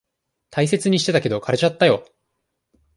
[0.49, 2.07] 大切にしてたけど、枯れちゃったよ。